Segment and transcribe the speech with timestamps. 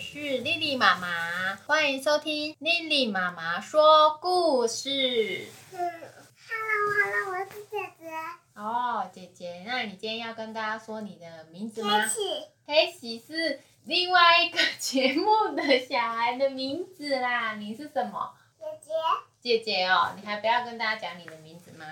[0.00, 5.46] 是丽丽妈妈，欢迎收听丽丽妈妈说故事。
[5.72, 5.78] 嗯
[6.48, 8.10] ，Hello，Hello，我是姐姐。
[8.54, 11.90] 哦，姐姐，那你今天要跟大家说你的名字吗？
[12.00, 12.18] 黑喜。
[12.66, 17.56] 黑喜是另外一个节目的小孩的名字啦。
[17.56, 18.34] 你是什么？
[18.58, 18.92] 姐姐。
[19.42, 21.84] 姐姐哦，你还不要跟大家讲你的名字吗？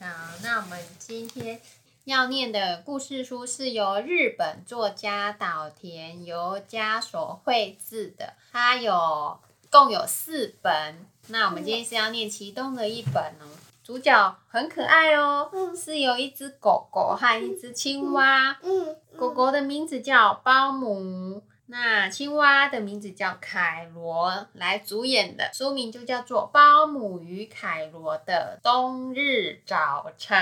[0.00, 0.06] 好。
[0.06, 1.60] 好，那我们今天。
[2.06, 9.40] 要念的故事书是由日本作家岛田由佳所绘制的，它有
[9.72, 11.04] 共有四本。
[11.26, 13.50] 那我们今天是要念其中的一本哦。
[13.82, 18.56] 主角很可爱哦，是有一只狗狗和一只青蛙。
[18.62, 21.42] 嗯，狗狗的名字叫包姆。
[21.68, 30.38] 那青蛙的名字叫凯罗，来主演的书名就叫做《包姆与凯罗的冬日早晨》。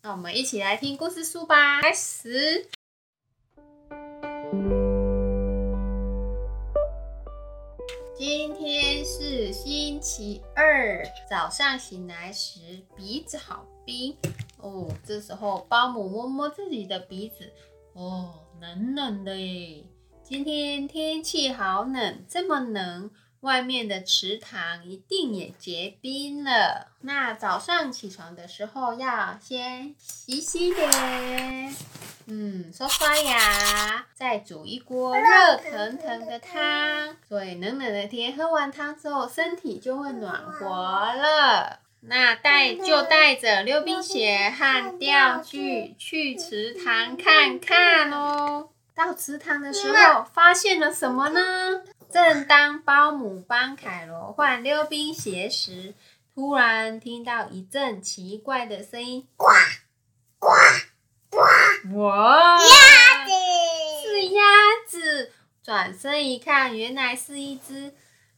[0.00, 2.66] 那我们一起来听故事书吧，开始。
[8.16, 14.16] 今天是星期二，早上醒来时鼻子好冰
[14.56, 14.88] 哦。
[15.04, 17.52] 这时候包姆摸摸自己的鼻子，
[17.92, 19.84] 哦，冷冷的耶。
[20.26, 26.88] 今天天气好冷，这么冷，外面的池塘一定也结冰了。
[27.02, 31.76] 那早上起床的时候要先洗洗脸，
[32.26, 37.14] 嗯，刷刷牙，再煮一锅热腾腾的汤。
[37.28, 41.80] 所以冷冷的天，喝完汤之后，身体就会暖和了。
[42.00, 48.70] 那带就带着溜冰鞋和钓具去池塘看看哦。
[48.94, 51.82] 到池塘的时候，发现了什么呢？
[52.12, 55.94] 正当包姆帮凯罗换溜冰鞋时，
[56.32, 59.46] 突然听到一阵奇怪的声音：呱
[60.38, 60.48] 呱
[61.28, 61.38] 呱！
[61.98, 63.32] 哇，鸭子
[64.06, 64.40] 是鸭
[64.86, 65.32] 子。
[65.64, 67.94] 转身一看，原来是一只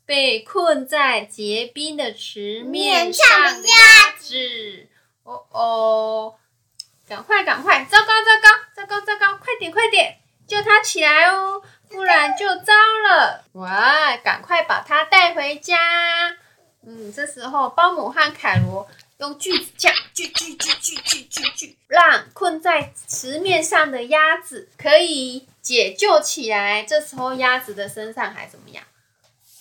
[0.06, 4.88] 被困在结冰的池面上的鸭子。
[5.24, 6.34] 哦哦，
[7.06, 7.84] 赶快赶快！
[7.84, 9.36] 糟糕糟糕糟糕糟糕！
[9.36, 10.20] 快点快点！
[10.46, 12.72] 救他起来哦，不然就糟
[13.06, 13.44] 了！
[13.52, 15.76] 哇，赶快把它带回家。
[16.86, 26.82] 嗯，这时候包姆和凯罗用锯子架锯锯锯锯锯锯锯，让困在池面上的鸭子可以解救起来。
[26.82, 28.82] 这时候鸭子的身上还怎么样？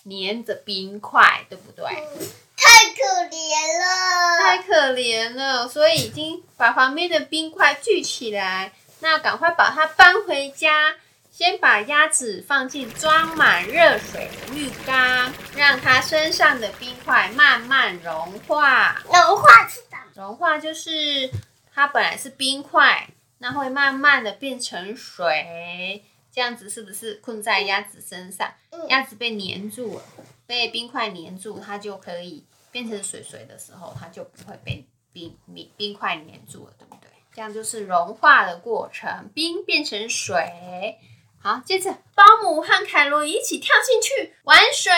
[0.06, 1.86] 粘着冰块，对不对？
[1.86, 3.36] 太可怜
[3.82, 8.72] 了，太可怜了，所以已经把旁边的冰块聚起来。
[9.00, 10.96] 那赶快把它搬回家，
[11.38, 18.96] 先把鸭子放进装满热水的浴缸，让它身上的冰块慢慢融化。
[19.04, 20.12] 融化是什么？
[20.16, 21.30] 融化就是
[21.74, 23.10] 它本来是冰块，
[23.40, 28.50] 那会慢慢的变成水，这样子是不是困在鸭子身上？
[28.88, 30.04] 鸭子被粘住了，
[30.48, 37.10] 被冰块粘住，它就可以变成水水的时候，它就不会被冰冰冰块粘住了，对不对？
[37.34, 40.98] 这样就是融化的过程，冰变成水。
[41.46, 44.92] 好，接着保姆和凯罗一起跳进去玩水。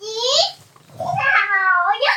[0.00, 0.10] 咦，
[0.98, 1.04] 好
[1.94, 2.08] 呀！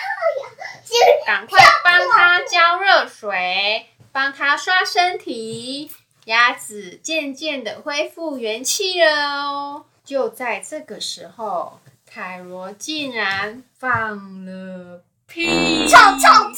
[1.27, 5.91] 赶快帮他浇热水，帮他刷身体。
[6.25, 9.85] 鸭子渐渐的恢复元气了哦。
[10.03, 11.79] 就在这个时候，
[12.11, 15.87] 凯罗竟然放了屁！
[15.87, 16.57] 臭臭臭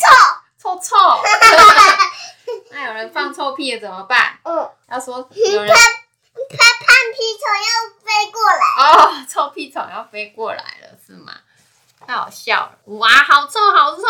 [0.58, 0.96] 臭臭！
[2.72, 4.40] 那有人放臭屁了怎么办？
[4.48, 5.76] 嗯，要说有人，
[7.14, 7.72] 屁虫要
[8.04, 11.34] 飞过来哦，臭屁虫要飞过来了是吗？
[12.06, 12.78] 太好笑了！
[12.98, 14.02] 哇，好臭好臭！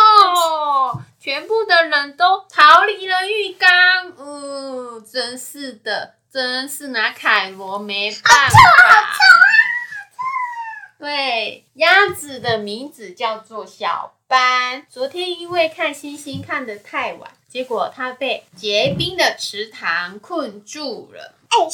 [1.20, 3.70] 全部的人都逃离了浴缸。
[4.18, 8.30] 嗯，真是的，真是拿凯罗没办法。
[8.34, 8.58] 好臭
[8.88, 9.46] 好臭啊！
[10.98, 14.88] 对，鸭子的名字叫做小斑。
[14.90, 17.30] 昨天因为看星星看得太晚。
[17.48, 21.36] 结果它被结冰的池塘困住了。
[21.50, 21.70] 哎，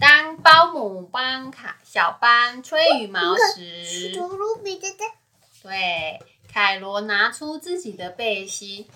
[0.00, 4.12] 当包姆帮卡小班吹羽毛时，
[5.62, 6.20] 对，
[6.52, 8.88] 凯罗拿出自己的背心，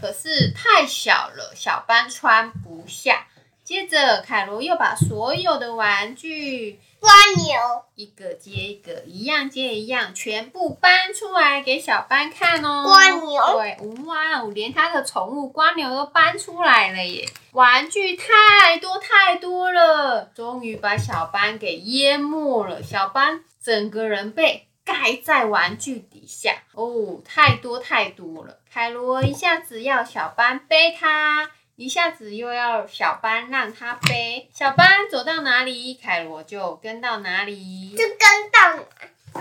[0.00, 3.26] 可是太小了，小班穿不下。
[3.64, 6.80] 接着，凯罗又把所有的玩具。
[7.00, 12.84] 蜗牛，一个接一个，一样接一样，全部搬出来给小班看哦。
[12.86, 13.76] 蜗牛，对，
[14.06, 17.28] 哇哦，连他的宠物蜗牛都搬出来了耶！
[17.50, 22.82] 玩具太多太多了，终于把小班给淹没了。
[22.84, 28.58] 小班整个人被盖在玩具底下哦，太多太多了。
[28.72, 31.50] 凯罗一下子要小班背他。
[31.82, 37.90] 一下子又要小班让他背，小班走到哪里，凯罗就跟到哪里。
[37.96, 38.84] 就跟到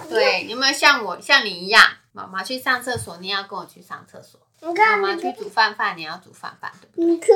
[0.10, 1.84] 对，有没有像我像你一样？
[2.14, 7.06] 妈妈去上厕所，你要跟我去上厕所；妈你看，妈妈，去煮饭饭，你要煮饭饭，对不对？
[7.06, 7.30] 你看，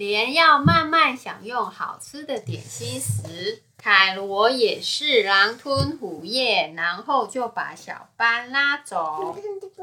[0.00, 9.36] 连要慢慢享用好吃的点心时，凯罗也是狼吞虎咽，然后就把小班拉走。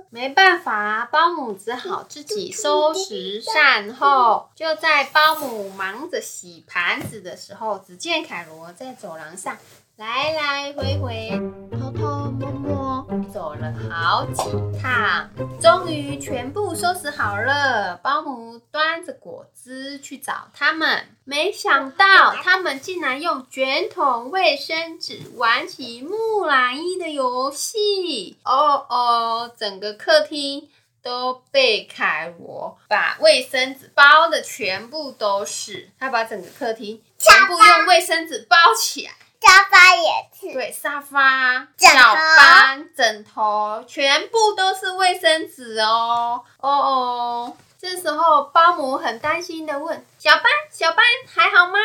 [0.09, 4.49] 没办法，保姆只好自己收拾善后。
[4.55, 9.55] 就在保姆忙着洗盘子的时候，只见凯罗在走廊上
[9.97, 11.41] 来来回回、
[11.71, 14.43] 偷偷摸摸走了好几
[14.79, 15.27] 趟，
[15.59, 17.97] 终于全部收拾好了。
[18.03, 28.37] 保姆端着果汁去找他们，没想到他们竟然用卷筒卫生纸玩起木乃伊的游戏。
[28.43, 30.69] 哦哦，整个客厅
[31.01, 39.13] 都被凯罗把卫生纸包的全部都是，他把整个客厅全部用卫生纸包起来。
[39.39, 46.43] 沙发也是，对，沙发、小班、枕头，全部都是卫生纸哦。
[46.59, 51.77] 哦哦，这时候保姆很担心的问：“小班，小班还好吗？”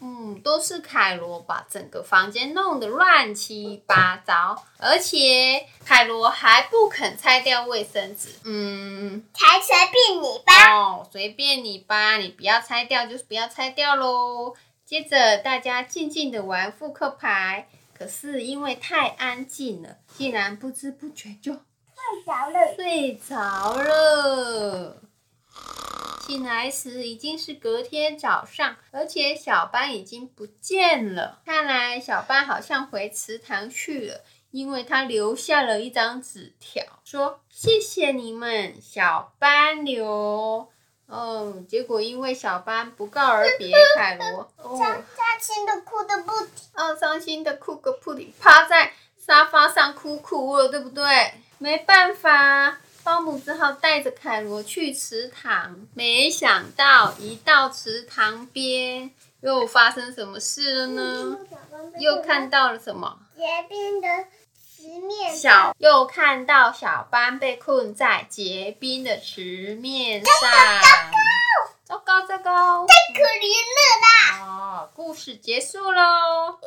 [0.00, 8.28] 嗯，都是凯罗把整个房间弄得乱七八糟，而且凯罗还不肯拆掉卫生纸。
[8.44, 10.72] 嗯，才随便你吧。
[10.72, 14.54] 哦，随便你吧，你不要拆掉就是不要拆掉喽。
[14.92, 25.02] 接着大家静静的玩扑克牌，可是因为太安静了，竟然不知不觉就睡着了，睡着了。
[26.26, 31.40] 醒来时已经是隔天早上，而且小班已经不见了。
[31.46, 40.68] 看来小班好像回池塘去了，因为他留下了一张纸条，说：“谢谢你们，小班留。”
[41.12, 46.48] 哦，结果因为小班不告而别，凯罗 哦伤伤心的哭的不停。
[46.74, 51.34] 哦，伤心的哭个不停，趴在沙发上哭哭了，对不对？
[51.58, 55.86] 没办法，保姆只好带着凯罗去池塘。
[55.94, 59.10] 没想到一到池塘边，
[59.42, 61.38] 又发生什么事了呢？
[61.98, 63.18] 又看到了什么？
[63.36, 64.08] 结冰的
[65.32, 70.32] 小又看到小班被困在结冰的池面上，
[71.84, 72.42] 糟糕糟糕！
[72.42, 73.46] 糟糕太可怜
[73.78, 74.44] 了啦！
[74.44, 76.58] 哦，故事结束喽。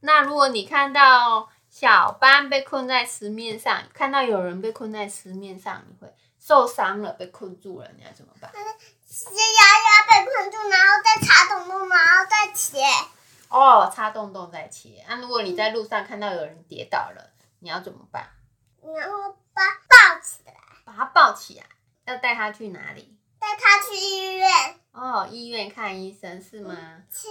[0.00, 8.50] 那如果你看到小班被困在池面上，看到有人被困在池面上，你会受伤了，被困住了，你要怎么办？
[8.52, 12.80] 是牙牙被困住，然后再插洞洞，然后再切。
[13.48, 15.04] 哦，插洞洞再切。
[15.08, 17.29] 那、如果你在路上看到有人跌倒了，
[17.60, 18.28] 你要怎么办？
[18.82, 20.54] 然后把抱起来，
[20.84, 21.64] 把它抱起来，
[22.06, 23.16] 要带它去哪里？
[23.38, 24.48] 带它去医院。
[24.92, 26.74] 哦，医院看医生是吗？
[27.10, 27.28] 是，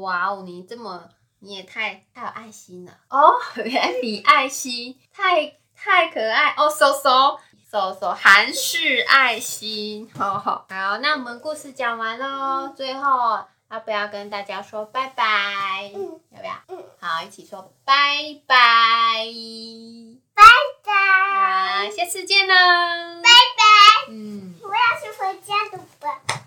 [0.00, 1.08] 哇哦，你这么
[1.38, 3.34] 你也太太有爱心了哦！
[3.64, 7.38] 原来比爱心太太可爱哦，搜搜
[7.70, 15.90] 搜搜韩式爱心， 好好好，那我们故事讲完喽，最后要不要跟大家说拜拜？
[15.94, 16.54] 嗯要不要？
[16.68, 17.94] 嗯，好，一起说拜
[18.46, 18.56] 拜，
[20.34, 20.42] 拜
[20.84, 20.92] 拜。
[21.84, 22.54] 好，下次见喽，
[23.22, 24.10] 拜拜。
[24.10, 24.54] 嗯。
[24.62, 26.45] 我要去回家了吧。